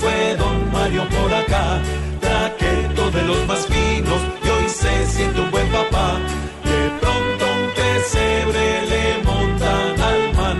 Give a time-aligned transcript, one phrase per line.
[0.00, 1.80] Fue don Mario por acá.
[2.20, 6.18] Traqueto de los más finos y hoy se siente un buen papá.
[6.64, 10.58] De pronto un pesebre le montan al man,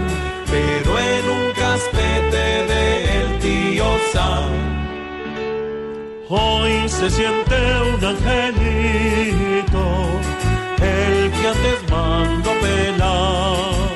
[0.51, 4.51] pero en un caspete del tío Sam.
[6.29, 7.57] Hoy se siente
[7.95, 9.85] un angelito,
[10.83, 13.89] el que antes mandó pelar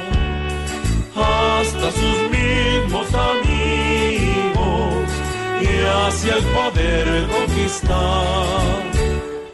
[1.14, 3.06] hasta sus mismos
[6.06, 8.92] hacia el poder conquistar.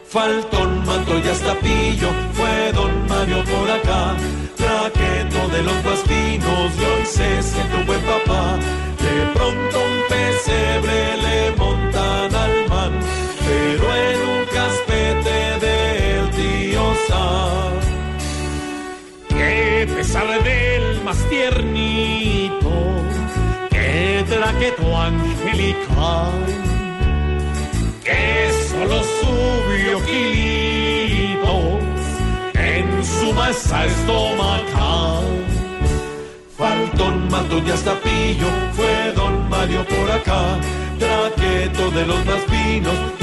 [0.07, 4.15] Faltón, manto y hasta pillo, fue don Mario por acá.
[4.55, 8.57] Traqueto de los más finos y hoy se siente buen papá.
[9.05, 12.93] De pronto un pesebre le montan al man,
[13.45, 17.69] pero en un caspete del tío Sam
[19.29, 21.98] que pesar del más tiernito,
[24.59, 26.31] que traqueto angelical,
[28.03, 31.81] que solo subió kilitos
[32.55, 35.23] en su masa estomacal.
[36.57, 40.59] Faltón, matón y hasta pillo, fue don Mario por acá,
[40.99, 43.18] traqueto de los más finos,